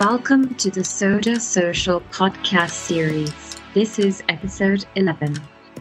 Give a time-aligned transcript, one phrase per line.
[0.00, 3.34] Welcome to the Soda Social podcast series.
[3.74, 5.38] This is episode 11.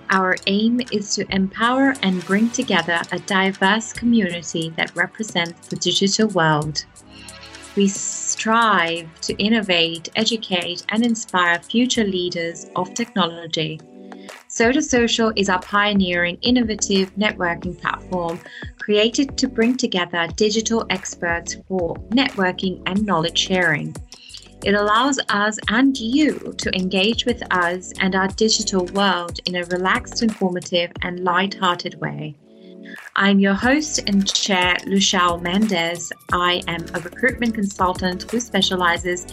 [0.10, 6.28] Our aim is to empower and bring together a diverse community that represents the digital
[6.28, 6.83] world.
[7.78, 13.79] We strive to innovate, educate, and inspire future leaders of technology.
[14.49, 18.41] Soda Social is our pioneering, innovative networking platform
[18.80, 23.95] created to bring together digital experts for networking and knowledge sharing.
[24.62, 29.63] It allows us and you to engage with us and our digital world in a
[29.63, 32.35] relaxed, informative, and light-hearted way.
[33.16, 36.12] I'm your host and chair, Lucial Mendez.
[36.34, 39.26] I am a recruitment consultant who specializes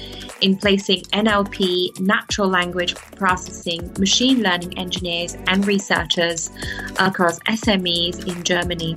[0.43, 6.51] in placing NLP, natural language processing, machine learning engineers, and researchers
[7.01, 8.95] across SMEs in Germany.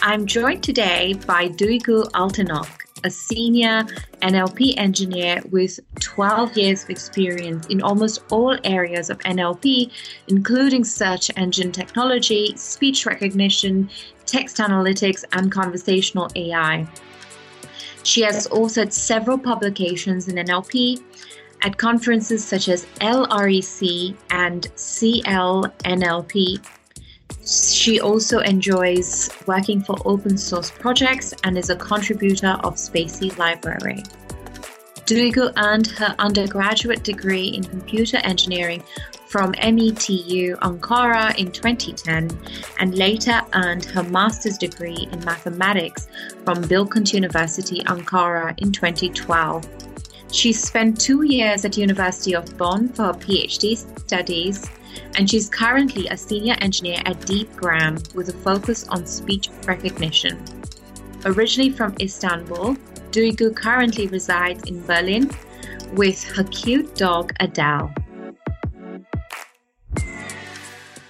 [0.00, 2.68] I'm joined today by Duygu Altinok
[3.04, 3.84] a senior
[4.22, 9.90] NLP engineer with 12 years of experience in almost all areas of NLP,
[10.28, 13.90] including search engine technology, speech recognition,
[14.26, 16.86] text analytics, and conversational AI.
[18.02, 21.02] She has authored several publications in NLP
[21.62, 26.60] at conferences such as LREC and CLNLP
[27.44, 34.02] she also enjoys working for open source projects and is a contributor of spaCy Library.
[35.06, 38.82] Duygu earned her undergraduate degree in computer engineering
[39.26, 42.30] from METU Ankara in 2010
[42.78, 46.08] and later earned her master's degree in mathematics
[46.44, 49.66] from Bilkent University Ankara in 2012.
[50.32, 54.64] She spent two years at University of Bonn for her PhD studies
[55.16, 60.42] and she's currently a senior engineer at Deepgram with a focus on speech recognition.
[61.24, 62.76] Originally from Istanbul,
[63.10, 65.30] Duygu currently resides in Berlin
[65.92, 67.92] with her cute dog Adele.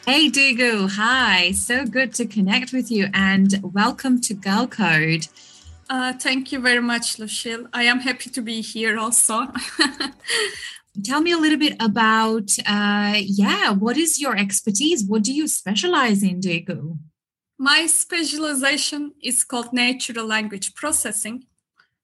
[0.07, 1.53] Hey Duygu, hi.
[1.53, 5.29] So good to connect with you and welcome to Girl Code.
[5.89, 7.67] Uh, thank you very much, Lucille.
[7.73, 9.49] I am happy to be here also.
[11.05, 15.05] tell me a little bit about uh, yeah what is your expertise?
[15.05, 16.99] What do you specialize in Duygu
[17.61, 21.45] my specialization is called natural language processing.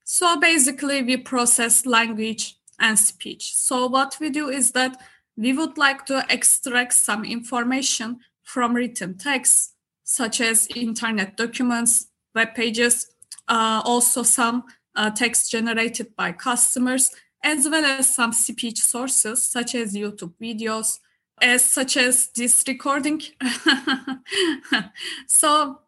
[0.05, 3.55] So basically we process language and speech.
[3.55, 5.01] So what we do is that
[5.35, 9.73] we would like to extract some information from written text
[10.05, 13.07] such as internet documents web pages
[13.49, 14.63] uh, also some
[14.95, 20.99] uh, text generated by customers as well as some speech sources such as YouTube videos,
[21.41, 23.23] as such as this recording.
[25.27, 25.81] so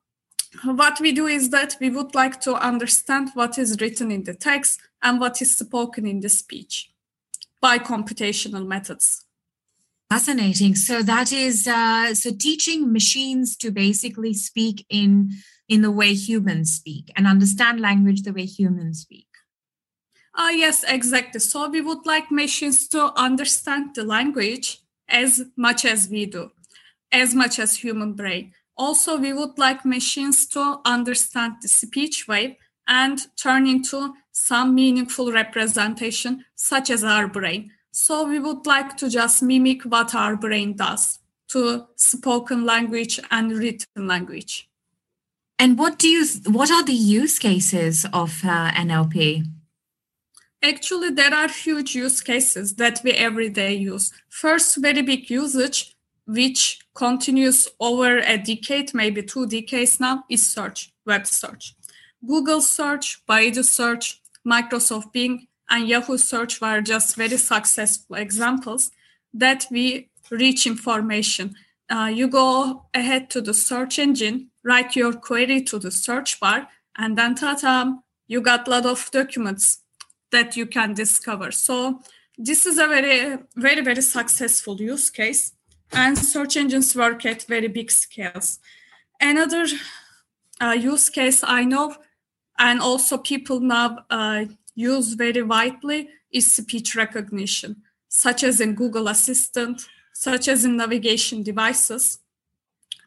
[0.65, 4.35] what we do is that we would like to understand what is written in the
[4.35, 6.91] text and what is spoken in the speech
[7.61, 9.25] by computational methods.
[10.11, 10.75] Fascinating.
[10.75, 15.33] So that is uh, so teaching machines to basically speak in
[15.69, 19.28] in the way humans speak and understand language the way humans speak.
[20.39, 21.41] Uh, yes, exactly.
[21.41, 26.53] So we would like machines to understand the language as much as we do,
[27.11, 28.53] as much as human brain.
[28.77, 32.55] Also, we would like machines to understand the speech wave
[32.87, 37.73] and turn into some meaningful representation, such as our brain.
[37.91, 41.19] So we would like to just mimic what our brain does
[41.49, 44.69] to spoken language and written language.
[45.59, 46.25] And what do you?
[46.47, 49.58] What are the use cases of uh, NLP?
[50.63, 54.13] Actually, there are huge use cases that we every day use.
[54.29, 55.95] First, very big usage,
[56.27, 61.77] which continues over a decade, maybe two decades now, is search, web search.
[62.27, 68.91] Google search, Baidu search, Microsoft Bing, and Yahoo search were just very successful examples
[69.33, 71.55] that we reach information.
[71.89, 76.69] Uh, you go ahead to the search engine, write your query to the search bar,
[76.97, 79.81] and then ta you got a lot of documents
[80.31, 81.51] that you can discover.
[81.51, 82.03] So
[82.37, 85.53] this is a very, very, very successful use case,
[85.93, 88.59] and search engines work at very big scales.
[89.21, 89.67] Another
[90.61, 91.97] uh, use case I know,
[92.59, 94.45] and also people now uh,
[94.75, 101.43] use very widely, is speech recognition, such as in Google Assistant, such as in navigation
[101.43, 102.19] devices.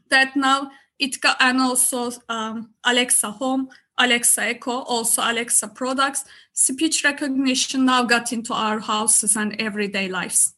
[0.10, 3.70] That now it and also um, Alexa Home
[4.02, 10.56] Alexa Echo, also Alexa products, speech recognition now got into our houses and everyday lives.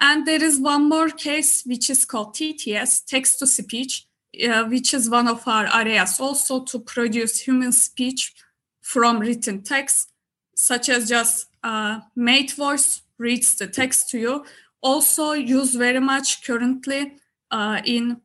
[0.00, 4.06] And there is one more case, which is called TTS, text to speech,
[4.48, 8.34] uh, which is one of our areas also to produce human speech
[8.80, 10.12] from written text,
[10.54, 14.44] such as just uh, mate voice reads the text to you.
[14.82, 17.16] Also used very much currently
[17.50, 18.20] uh, in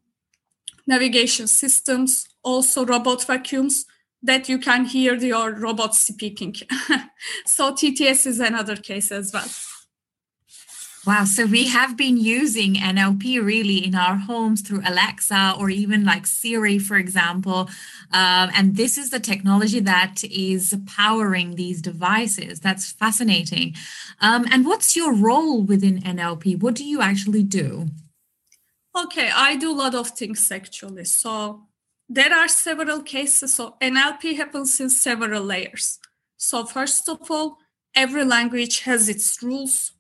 [0.88, 3.86] navigation systems, also robot vacuums
[4.24, 6.56] that you can hear your robot speaking.
[7.46, 9.48] so TTS is another case as well.
[11.08, 11.24] Wow.
[11.24, 16.28] So we have been using NLP really in our homes through Alexa or even like
[16.28, 17.70] Siri, for example.
[18.14, 22.60] Um, and this is the technology that is powering these devices.
[22.60, 23.76] That's fascinating.
[24.20, 26.62] Um, and what's your role within NLP?
[26.62, 27.88] What do you actually do?
[28.96, 31.06] Okay, I do a lot of things actually.
[31.06, 31.64] So
[32.13, 33.56] there are several cases.
[33.56, 35.98] So NLP happens in several layers.
[36.36, 37.58] So, first of all,
[37.96, 39.94] every language has its rules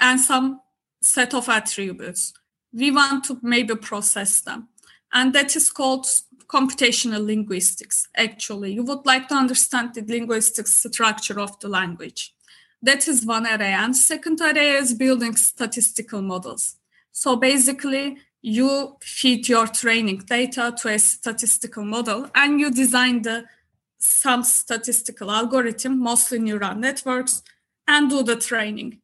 [0.00, 0.60] and some
[1.00, 2.32] set of attributes.
[2.72, 4.68] We want to maybe process them.
[5.12, 6.06] And that is called
[6.48, 8.72] computational linguistics, actually.
[8.72, 12.34] You would like to understand the linguistic structure of the language.
[12.82, 13.76] That is one area.
[13.76, 16.76] And second area is building statistical models.
[17.12, 23.44] So basically, you feed your training data to a statistical model and you design the
[23.96, 27.42] some statistical algorithm, mostly neural networks,
[27.88, 29.00] and do the training.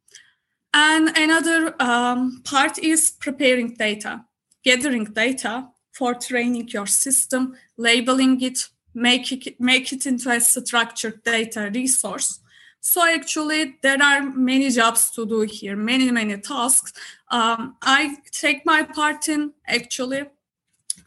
[0.75, 4.27] And another um, part is preparing data,
[4.63, 11.25] gathering data for training your system, labeling it, make it, make it into a structured
[11.25, 12.41] data resource.
[12.81, 16.93] So actually, there are many jobs to do here, many, many tasks.
[17.31, 20.25] Um, I take my part in actually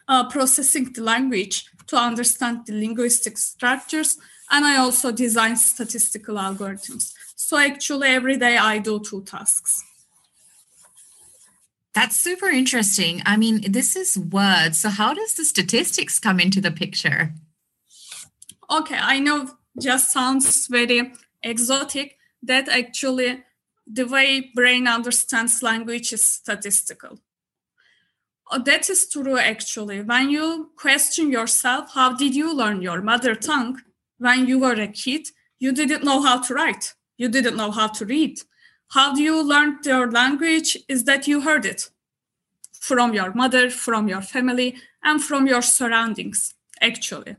[0.08, 4.18] uh, processing the language to understand the linguistic structures,
[4.50, 7.14] and I also design statistical algorithms.
[7.36, 9.84] So actually, every day I do two tasks.
[11.94, 13.22] That's super interesting.
[13.26, 14.80] I mean, this is words.
[14.80, 17.34] So, how does the statistics come into the picture?
[18.70, 19.50] Okay, I know
[19.80, 22.18] just sounds very exotic.
[22.42, 23.44] That actually,
[23.86, 27.20] the way brain understands language is statistical.
[28.52, 30.02] Oh, that is true, actually.
[30.02, 33.82] When you question yourself, how did you learn your mother tongue?
[34.18, 35.28] When you were a kid,
[35.60, 38.42] you didn't know how to write you didn't know how to read.
[38.90, 40.78] How do you learn your language?
[40.88, 41.90] Is that you heard it
[42.80, 47.36] from your mother, from your family, and from your surroundings, actually.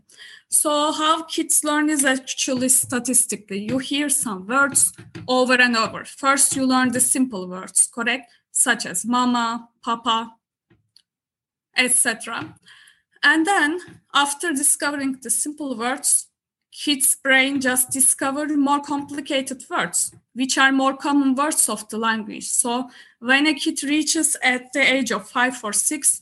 [0.49, 3.67] So, how kids learn is actually statistically.
[3.69, 4.93] You hear some words
[5.27, 6.05] over and over.
[6.05, 8.31] First, you learn the simple words, correct?
[8.53, 10.35] Such as mama, papa,
[11.77, 12.55] etc.
[13.23, 13.81] And then,
[14.15, 16.29] after discovering the simple words,
[16.75, 22.49] kids' brain just discovered more complicated words, which are more common words of the language.
[22.49, 26.21] So when a kid reaches at the age of five or six,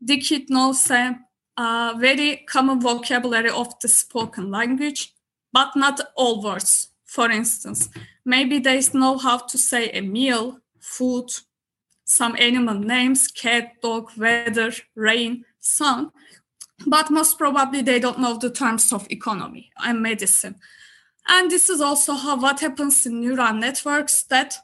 [0.00, 1.20] the kid knows a,
[1.56, 5.14] a very common vocabulary of the spoken language,
[5.52, 6.88] but not all words.
[7.04, 7.88] For instance,
[8.24, 11.30] maybe they know how to say a meal, food,
[12.04, 16.10] some animal names, cat, dog, weather, rain, sun,
[16.86, 20.56] but most probably they don't know the terms of economy and medicine.
[21.26, 24.56] And this is also how what happens in neural networks that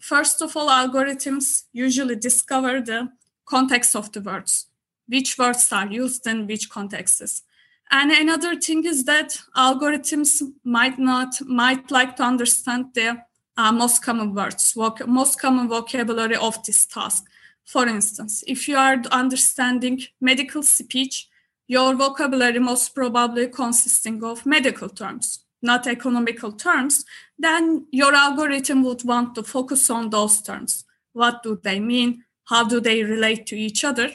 [0.00, 3.10] first of all algorithms usually discover the
[3.44, 4.66] context of the words,
[5.08, 7.42] which words are used in which contexts.
[7.90, 13.22] And another thing is that algorithms might not might like to understand the
[13.56, 17.24] uh, most common words, voc- most common vocabulary of this task.
[17.64, 21.28] For instance, if you are understanding medical speech,
[21.66, 27.04] your vocabulary most probably consisting of medical terms, not economical terms,
[27.38, 30.84] then your algorithm would want to focus on those terms.
[31.12, 32.24] What do they mean?
[32.44, 34.12] How do they relate to each other?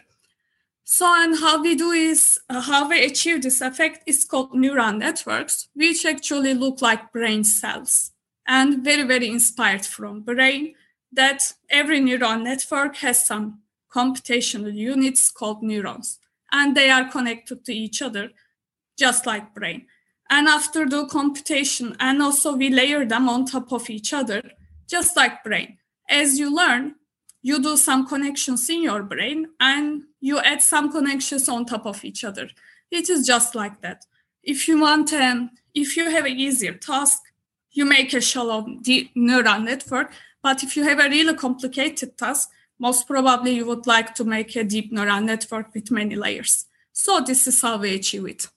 [0.96, 4.94] So, and how we do is, uh, how we achieve this effect is called neural
[4.94, 8.12] networks, which actually look like brain cells
[8.48, 10.76] and very, very inspired from brain
[11.12, 16.20] that every neural network has some computational units called neurons
[16.52, 18.30] and they are connected to each other,
[18.96, 19.88] just like brain.
[20.30, 24.44] And after the computation, and also we layer them on top of each other,
[24.88, 25.80] just like brain.
[26.08, 26.94] As you learn,
[27.44, 32.04] you do some connections in your brain and you add some connections on top of
[32.04, 32.50] each other.
[32.90, 34.06] It is just like that.
[34.42, 37.20] If you want, um, if you have an easier task,
[37.72, 40.14] you make a shallow deep neural network.
[40.42, 44.56] But if you have a really complicated task, most probably you would like to make
[44.56, 46.66] a deep neural network with many layers.
[46.94, 48.48] So this is how we achieve it.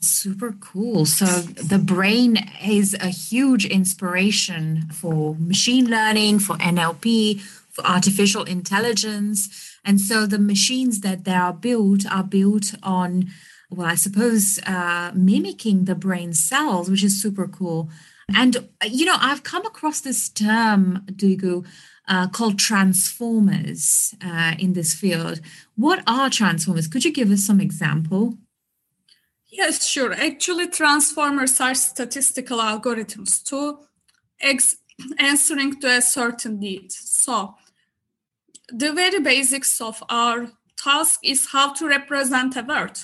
[0.00, 1.06] Super cool.
[1.06, 7.40] So the brain is a huge inspiration for machine learning, for NLP,
[7.84, 9.76] artificial intelligence.
[9.84, 13.30] And so the machines that they are built are built on
[13.70, 17.90] well, I suppose, uh, mimicking the brain cells, which is super cool.
[18.34, 21.66] And, you know, I've come across this term, Duygu,
[22.06, 25.40] uh, called transformers uh, in this field.
[25.76, 26.88] What are transformers?
[26.88, 28.38] Could you give us some example?
[29.46, 30.12] Yes, sure.
[30.12, 33.78] Actually, transformers are statistical algorithms to
[34.40, 34.76] ex-
[35.18, 36.92] answering to a certain need.
[36.92, 37.54] So,
[38.72, 42.98] the very basics of our task is how to represent a word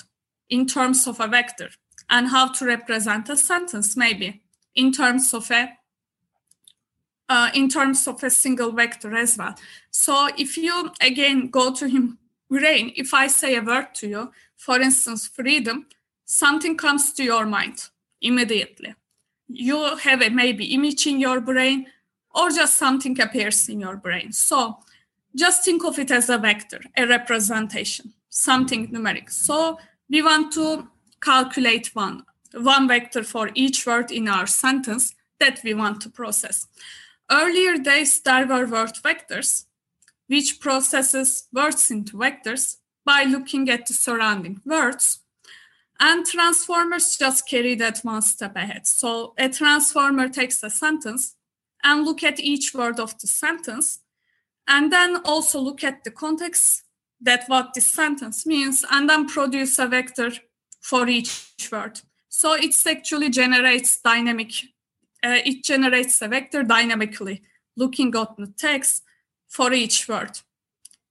[0.49, 1.69] in terms of a vector
[2.09, 4.41] and how to represent a sentence maybe
[4.75, 5.69] in terms of a
[7.27, 9.55] uh, in terms of a single vector as well.
[9.89, 12.19] So if you again go to him
[12.49, 15.87] brain, if I say a word to you, for instance, freedom,
[16.25, 17.89] something comes to your mind
[18.21, 18.93] immediately.
[19.47, 21.87] You have a maybe image in your brain,
[22.33, 24.31] or just something appears in your brain.
[24.31, 24.77] So
[25.35, 29.29] just think of it as a vector, a representation, something numeric.
[29.29, 29.77] So
[30.09, 30.87] we want to
[31.21, 32.23] calculate one,
[32.53, 36.67] one vector for each word in our sentence that we want to process.
[37.29, 39.65] Earlier days, there were word vectors,
[40.27, 45.19] which processes words into vectors by looking at the surrounding words.
[45.99, 48.85] And transformers just carry that one step ahead.
[48.85, 51.35] So a transformer takes a sentence
[51.83, 53.99] and look at each word of the sentence,
[54.67, 56.83] and then also look at the context
[57.21, 60.31] that what this sentence means, and then produce a vector
[60.81, 62.01] for each word.
[62.29, 64.51] So it actually generates dynamic,
[65.23, 67.41] uh, it generates a vector dynamically,
[67.77, 69.03] looking at the text
[69.47, 70.39] for each word.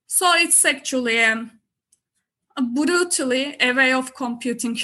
[0.06, 1.50] So it's actually um,
[2.74, 4.78] brutally a way of computing,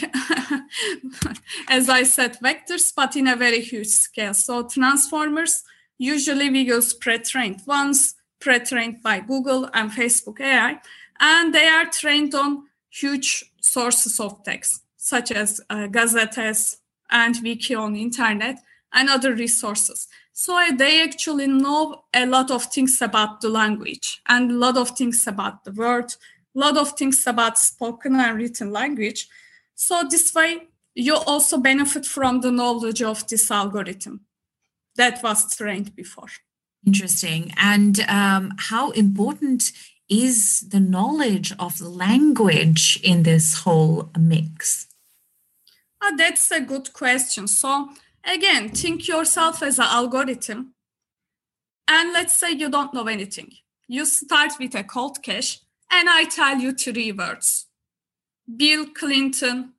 [1.69, 4.35] as I said, vectors, but in a very huge scale.
[4.35, 5.63] So transformers,
[5.99, 10.81] usually we use pre-trained ones, pre-trained by Google and Facebook AI,
[11.21, 16.79] and they are trained on huge sources of text, such as uh, gazettes
[17.11, 18.59] and wiki on internet
[18.93, 20.09] and other resources.
[20.33, 24.91] So they actually know a lot of things about the language and a lot of
[24.91, 26.15] things about the word,
[26.57, 29.29] a lot of things about spoken and written language.
[29.75, 34.23] So this way, you also benefit from the knowledge of this algorithm
[34.97, 36.29] that was trained before.
[36.87, 37.53] Interesting.
[37.57, 39.73] And um, how important
[40.09, 44.89] is the knowledge of the language in this whole mix?
[46.03, 47.47] Uh, that's a good question.
[47.47, 47.91] So,
[48.25, 50.75] again, think yourself as an algorithm.
[51.87, 53.53] And let's say you don't know anything.
[53.87, 55.61] You start with a cold cache,
[55.91, 57.67] and I tell you three words
[58.57, 59.75] Bill Clinton.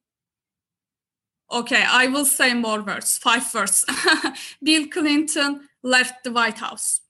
[1.51, 3.85] Okay, I will say more words, five words.
[4.63, 7.01] Bill Clinton left the White House.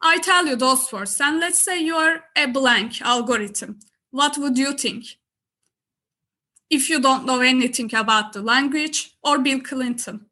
[0.00, 3.80] I tell you those words, and let's say you are a blank algorithm.
[4.10, 5.04] What would you think?
[6.70, 10.26] If you don't know anything about the language or Bill Clinton,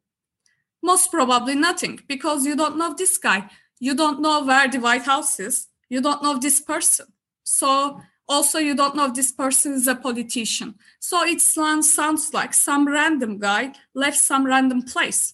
[0.81, 3.49] most probably nothing because you don't know this guy.
[3.79, 5.67] You don't know where the White House is.
[5.89, 7.07] You don't know this person.
[7.43, 10.75] So, also, you don't know this person is a politician.
[10.99, 15.33] So, it sounds like some random guy left some random place.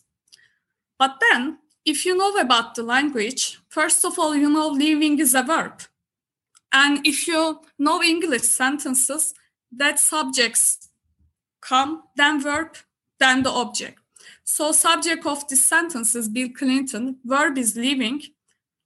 [0.98, 5.36] But then if you know about the language, first of all, you know living is
[5.36, 5.82] a verb.
[6.72, 9.34] And if you know English sentences,
[9.72, 10.90] that subjects
[11.62, 12.76] come, then verb,
[13.20, 14.00] then the object.
[14.44, 18.22] So subject of this sentence is Bill Clinton, verb is living,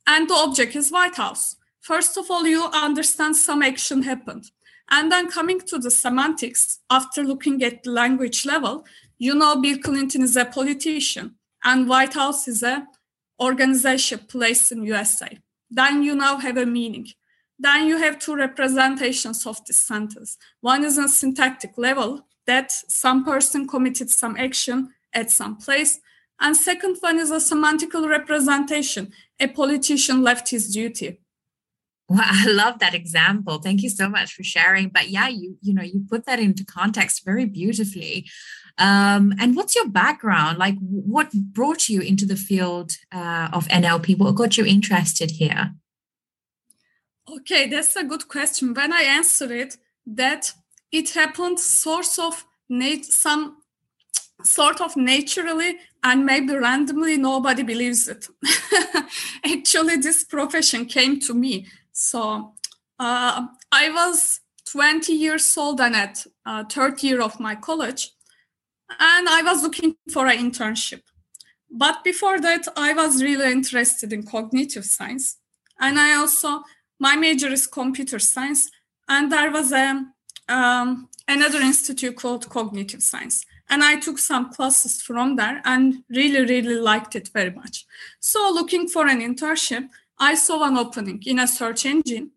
[0.06, 1.56] and the object is White House.
[1.82, 4.52] First of all, you understand some action happened.
[4.90, 8.86] And then coming to the semantics, after looking at the language level,
[9.18, 12.88] you know Bill Clinton is a politician and White House is a
[13.40, 15.38] organization placed in USA.
[15.70, 17.08] Then you now have a meaning.
[17.60, 20.38] Then you have two representations of this sentence.
[20.62, 26.00] One is a syntactic level that some person committed some action at some place.
[26.40, 29.12] And second one is a semantical representation.
[29.40, 31.20] A politician left his duty.
[32.08, 33.60] Well, I love that example.
[33.60, 34.90] Thank you so much for sharing.
[34.90, 38.30] But yeah, you you know you put that into context very beautifully.
[38.78, 40.60] Um, and what's your background?
[40.60, 44.18] Like, what brought you into the field uh, of NLP?
[44.18, 45.74] What got you interested here?
[47.30, 48.74] Okay, that's a good question.
[48.74, 50.54] When I answer it, that
[50.92, 53.58] it happened sort of nat- some
[54.44, 58.28] sort of naturally and maybe randomly nobody believes it
[59.46, 62.54] actually this profession came to me so
[63.00, 64.40] uh, i was
[64.72, 68.12] 20 years old and at uh, third year of my college
[68.90, 71.02] and I was looking for an internship.
[71.70, 75.38] But before that, I was really interested in cognitive science.
[75.80, 76.64] And I also,
[77.00, 78.70] my major is computer science.
[79.10, 80.06] And there was a
[80.50, 83.46] um, another institute called Cognitive Science.
[83.70, 87.86] And I took some classes from there and really, really liked it very much.
[88.20, 92.32] So, looking for an internship, I saw an opening in a search engine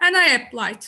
[0.00, 0.86] and I applied.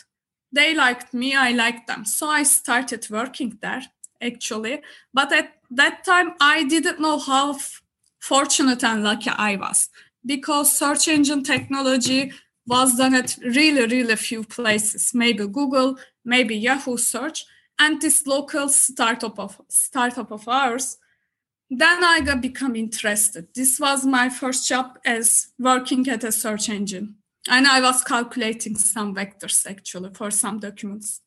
[0.53, 2.05] They liked me, I liked them.
[2.05, 3.83] So, I started working there
[4.21, 4.83] actually.
[5.13, 7.83] But at that time, I didn't know how f-
[8.21, 9.89] fortunate and lucky I was
[10.25, 12.33] because search engine technology
[12.67, 17.47] was done at really, really few places, maybe Google, maybe Yahoo search,
[17.79, 20.99] and this local startup of startup of ours.
[21.71, 23.49] Then I got become interested.
[23.55, 27.17] This was my first job as working at a search engine.
[27.49, 31.21] And I was calculating some vectors actually for some documents.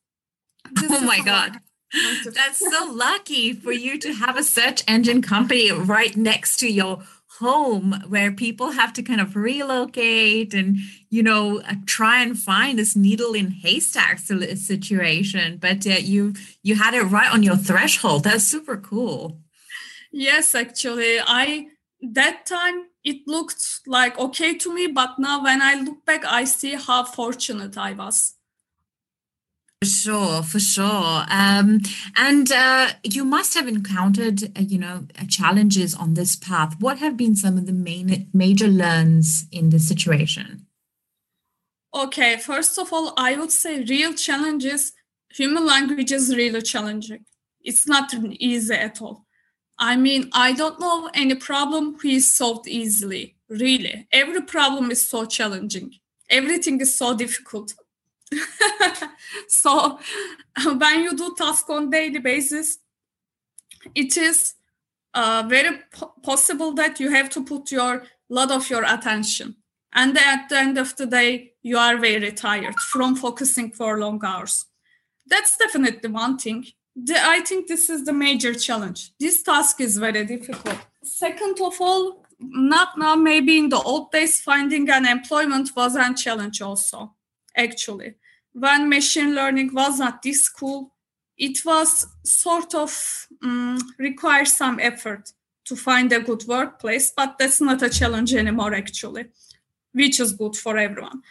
[0.72, 1.60] This oh my God.
[2.26, 7.04] That's so lucky for you to have a search engine company right next to your
[7.40, 10.78] home where people have to kind of relocate and
[11.10, 15.58] you know uh, try and find this needle in haystack situation.
[15.58, 18.24] But uh, you you had it right on your threshold.
[18.24, 19.40] That's super cool.
[20.12, 21.66] Yes actually i
[22.04, 26.44] that time it looked like okay to me but now when i look back i
[26.44, 28.36] see how fortunate i was
[29.84, 31.26] for sure, for sure.
[31.30, 31.82] Um,
[32.16, 36.76] and uh, you must have encountered, uh, you know, uh, challenges on this path.
[36.80, 40.66] What have been some of the main major learns in this situation?
[41.94, 44.94] Okay, first of all, I would say real challenges.
[45.32, 47.26] Human language is really challenging.
[47.60, 49.26] It's not easy at all.
[49.78, 53.36] I mean, I don't know any problem who is solved easily.
[53.50, 55.92] Really, every problem is so challenging.
[56.30, 57.74] Everything is so difficult
[59.48, 60.00] so
[60.78, 62.80] when you do task on daily basis,
[63.96, 64.54] it is
[65.14, 69.56] uh, very po- possible that you have to put your lot of your attention.
[69.94, 74.20] And at the end of the day, you are very tired from focusing for long
[74.26, 74.66] hours.
[75.28, 76.66] That's definitely one thing.
[76.96, 79.12] The, I think this is the major challenge.
[79.20, 80.78] This task is very difficult.
[81.04, 86.14] Second of all, not now, maybe in the old days, finding an employment was a
[86.14, 87.14] challenge also,
[87.56, 88.16] actually
[88.54, 90.94] when machine learning was not this cool,
[91.38, 95.32] it was sort of um, require some effort
[95.66, 99.26] to find a good workplace, but that's not a challenge anymore, actually,
[99.94, 101.22] which is good for everyone.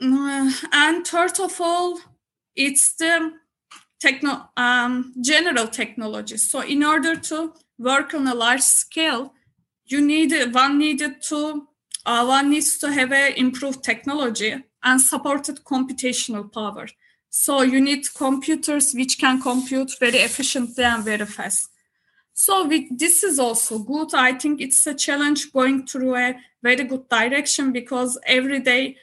[0.00, 1.98] Uh, and third of all,
[2.54, 3.32] it's the
[4.00, 6.36] techno, um, general technology.
[6.36, 9.32] So in order to work on a large scale,
[9.86, 11.66] you need one needed to
[12.04, 16.88] uh, one needs to have a improved technology and supported computational power.
[17.30, 21.70] So you need computers which can compute very efficiently and very fast.
[22.34, 24.14] So we, this is also good.
[24.14, 28.96] I think it's a challenge going through a very good direction because every day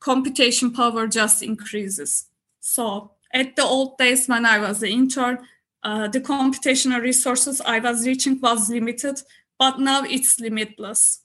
[0.00, 2.26] computation power just increases.
[2.60, 5.38] So at the old days when I was an intern,
[5.82, 9.20] uh, the computational resources I was reaching was limited,
[9.58, 11.22] but now it's limitless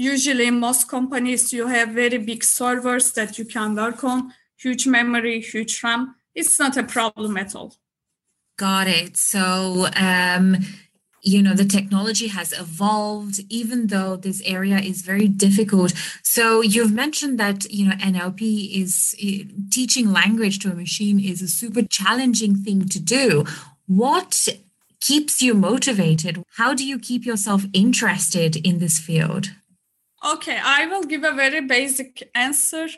[0.00, 5.40] usually most companies you have very big servers that you can work on huge memory
[5.40, 6.14] huge ram.
[6.34, 7.74] It's not a problem at all.
[8.56, 9.16] Got it.
[9.18, 10.56] So um
[11.22, 15.92] you know the technology has evolved even though this area is very difficult.
[16.22, 18.40] So you've mentioned that you know nlp
[18.82, 19.14] is
[19.70, 23.44] teaching language to a machine is a super challenging thing to do.
[23.86, 24.48] What
[25.00, 26.42] keeps you motivated?
[26.56, 29.50] How do you keep yourself interested in this field
[30.22, 32.88] Okay, I will give a very basic answer,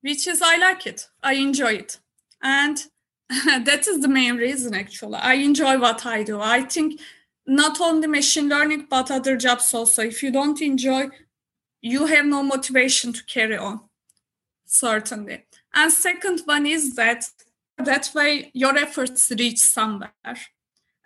[0.00, 1.08] which is I like it.
[1.22, 2.00] I enjoy it.
[2.42, 2.78] And
[3.28, 5.16] that is the main reason, actually.
[5.16, 6.40] I enjoy what I do.
[6.40, 7.00] I think
[7.46, 10.02] not only machine learning, but other jobs also.
[10.02, 11.08] If you don't enjoy,
[11.80, 13.80] you have no motivation to carry on,
[14.66, 15.44] certainly.
[15.72, 17.26] And second one is that
[17.76, 20.10] that way your efforts reach somewhere.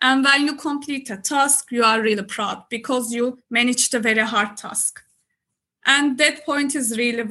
[0.00, 4.22] And when you complete a task, you are really proud because you managed a very
[4.22, 5.02] hard task
[5.84, 7.24] and that point is really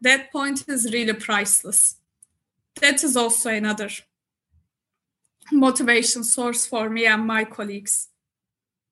[0.00, 1.96] that point is really priceless.
[2.80, 3.88] That is also another
[5.52, 8.08] motivation source for me and my colleagues.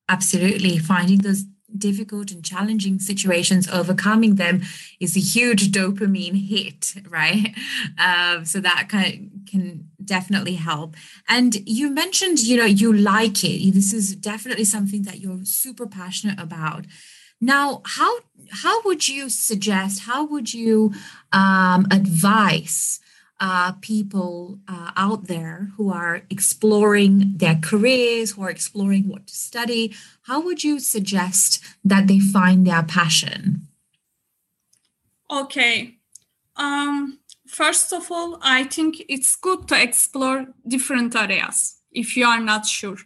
[0.08, 0.78] Absolutely.
[0.78, 1.44] Finding those
[1.76, 4.62] difficult and challenging situations overcoming them
[5.00, 7.54] is a huge dopamine hit right?
[7.98, 10.94] Um, so that of can definitely help.
[11.28, 13.72] And you mentioned you know you like it.
[13.72, 16.86] This is definitely something that you're super passionate about
[17.44, 18.18] now, how
[18.50, 20.00] how would you suggest?
[20.00, 20.92] How would you
[21.32, 23.00] um, advise
[23.40, 29.34] uh, people uh, out there who are exploring their careers, who are exploring what to
[29.34, 29.94] study?
[30.22, 33.68] How would you suggest that they find their passion?
[35.30, 35.96] Okay,
[36.56, 42.40] um, first of all, I think it's good to explore different areas if you are
[42.40, 42.98] not sure.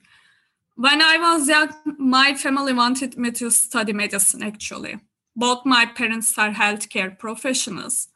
[0.78, 5.00] When I was young, my family wanted me to study medicine actually.
[5.34, 8.06] Both my parents are healthcare professionals.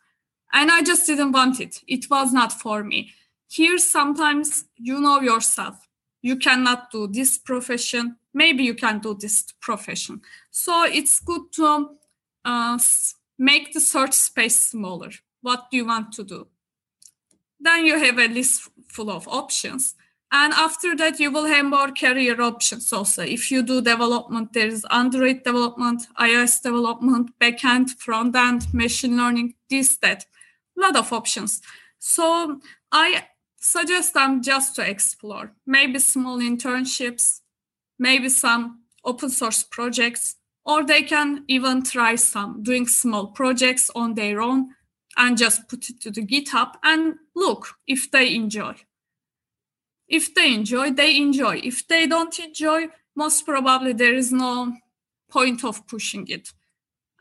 [0.53, 1.83] And I just didn't want it.
[1.89, 3.11] It was not for me.
[3.49, 5.89] Here, sometimes you know yourself.
[6.21, 8.15] You cannot do this profession.
[8.33, 10.21] Maybe you can do this profession.
[10.53, 11.97] So it's good to
[12.45, 12.79] uh,
[13.41, 15.11] make the search space smaller.
[15.41, 16.47] What do you want to do?
[17.59, 19.97] Then you have a list full of options.
[20.35, 23.23] And after that, you will have more career options also.
[23.23, 29.55] If you do development, there is Android development, iOS development, backend, front end, machine learning,
[29.69, 30.25] this, that.
[30.79, 31.61] A lot of options.
[31.99, 33.27] So I
[33.61, 35.53] suggest them just to explore.
[35.67, 37.41] Maybe small internships,
[37.99, 44.15] maybe some open source projects, or they can even try some doing small projects on
[44.15, 44.71] their own
[45.19, 48.75] and just put it to the GitHub and look if they enjoy.
[50.13, 51.63] If they enjoy, they enjoy.
[51.65, 54.77] If they don't enjoy, most probably there is no
[55.31, 56.53] point of pushing it.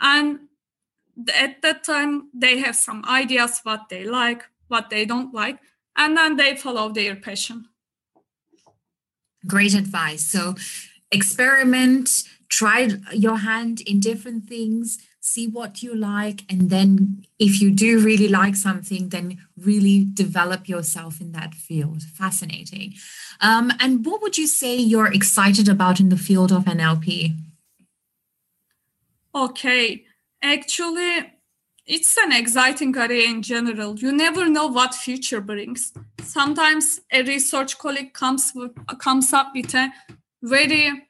[0.02, 0.40] And
[1.34, 5.58] at that time, they have some ideas what they like, what they don't like,
[5.96, 7.70] and then they follow their passion.
[9.48, 10.28] Great advice.
[10.28, 10.56] So
[11.12, 14.98] experiment, try your hand in different things
[15.34, 20.68] see what you like and then if you do really like something then really develop
[20.68, 22.02] yourself in that field.
[22.04, 22.94] Fascinating.
[23.40, 27.36] Um, and what would you say you're excited about in the field of nlp
[29.34, 30.06] okay.
[30.42, 31.32] Actually
[31.86, 33.98] it's an exciting area in general.
[33.98, 35.94] You never know what future brings.
[36.22, 39.90] Sometimes a research colleague comes with, comes up with a
[40.42, 41.08] very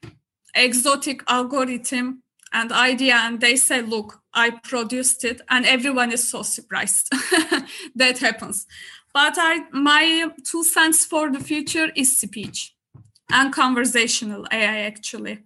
[0.56, 2.21] exotic algorithm
[2.54, 7.10] and idea and they say look i produced it and everyone is so surprised
[7.96, 8.66] that happens.
[9.14, 12.76] But i my two cents for the future is speech
[13.32, 15.40] and conversational ai actually.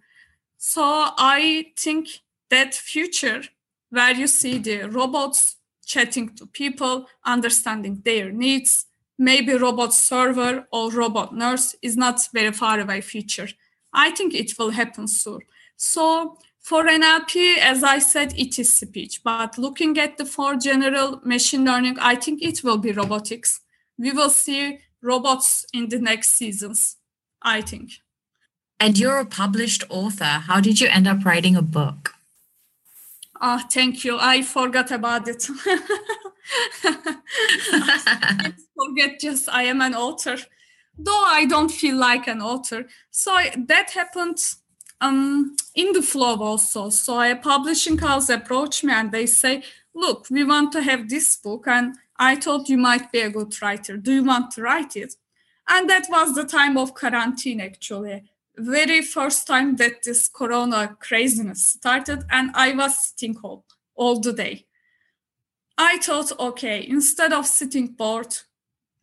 [0.57, 2.07] So i think
[2.49, 3.41] that future
[3.89, 8.85] where you see the robots chatting to people understanding their needs
[9.17, 13.47] maybe robot server or robot nurse is not very far away future.
[13.93, 15.39] I think it will happen soon.
[15.77, 19.21] So for NLP, as I said, it is speech.
[19.23, 23.61] But looking at the for general machine learning, I think it will be robotics.
[23.99, 26.97] We will see robots in the next seasons,
[27.39, 27.91] I think.
[28.79, 30.41] And you're a published author.
[30.47, 32.15] How did you end up writing a book?
[33.39, 34.17] Ah, oh, thank you.
[34.19, 35.43] I forgot about it.
[38.75, 40.37] forget just I am an author.
[40.97, 42.87] Though I don't feel like an author.
[43.11, 44.39] So that happened
[45.01, 46.89] um, in the flow also.
[46.89, 51.35] So a publishing house approached me and they say, look, we want to have this
[51.37, 51.67] book.
[51.67, 53.97] And I thought you might be a good writer.
[53.97, 55.15] Do you want to write it?
[55.67, 58.23] And that was the time of quarantine, actually.
[58.57, 63.63] Very first time that this corona craziness started, and I was sitting home
[63.95, 64.65] all the day.
[65.77, 68.37] I thought, okay, instead of sitting bored,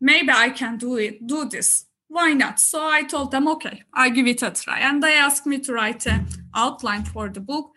[0.01, 2.61] maybe I can do it, do this why not?
[2.61, 4.81] So I told them, okay, I give it a try.
[4.81, 7.71] And they asked me to write an outline for the book.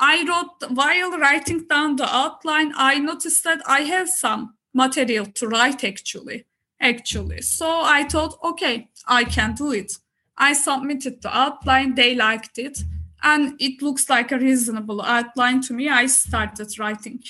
[0.00, 5.46] I wrote, while writing down the outline, I noticed that I have some material to
[5.46, 6.44] write actually.
[6.80, 7.42] Actually.
[7.42, 9.92] So I thought, okay, I can do it.
[10.36, 12.82] I submitted the outline, they liked it,
[13.22, 15.88] and it looks like a reasonable outline to me.
[15.88, 17.22] I started writing.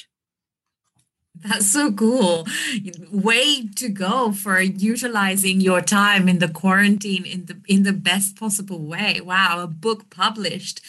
[1.43, 2.47] That's so cool.
[3.11, 8.37] Way to go for utilizing your time in the quarantine in the in the best
[8.37, 9.21] possible way.
[9.21, 10.81] Wow, a book published.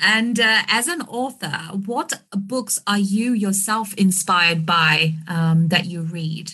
[0.00, 6.02] And uh, as an author, what books are you yourself inspired by um, that you
[6.02, 6.52] read?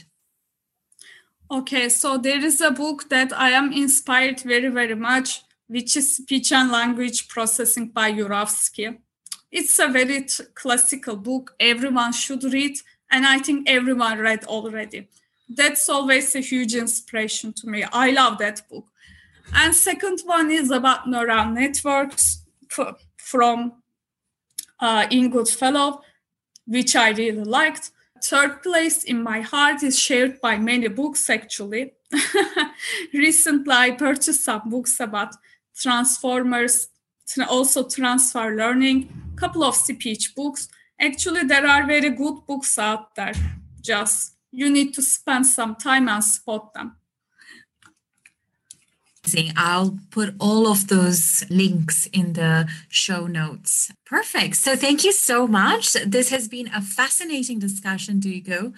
[1.50, 6.16] Okay, so there is a book that I am inspired very very much, which is
[6.16, 8.98] Speech and Language Processing by Jurafsky.
[9.50, 11.54] It's a very t- classical book.
[11.60, 12.78] Everyone should read
[13.12, 15.08] and I think everyone read already.
[15.48, 17.84] That's always a huge inspiration to me.
[17.92, 18.86] I love that book.
[19.54, 22.42] And second one is about neural networks
[23.18, 23.74] from
[24.80, 26.00] uh, Ian Goodfellow,
[26.66, 27.90] which I really liked.
[28.24, 31.92] Third place in my heart is shared by many books actually.
[33.12, 35.34] Recently, I purchased some books about
[35.76, 36.88] transformers,
[37.48, 40.68] also transfer learning, a couple of speech books
[41.02, 43.34] actually there are very good books out there
[43.80, 46.96] just you need to spend some time and spot them
[49.56, 53.92] I'll put all of those links in the show notes.
[54.04, 54.56] Perfect.
[54.56, 55.92] So thank you so much.
[56.04, 58.74] This has been a fascinating discussion, Duygu.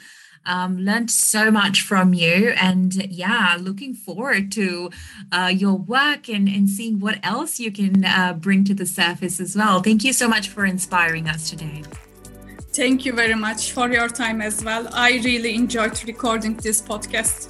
[0.47, 4.91] Um, learned so much from you, and yeah, looking forward to
[5.33, 9.41] uh, your work and, and seeing what else you can uh, bring to the surface
[9.41, 9.81] as well.
[9.81, 11.83] Thank you so much for inspiring us today.
[12.75, 14.89] Thank you very much for your time as well.
[14.93, 17.47] I really enjoyed recording this podcast.